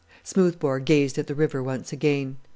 [0.23, 2.37] Smoothbore gazed at the river once again.